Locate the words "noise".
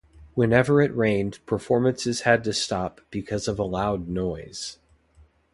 4.09-4.79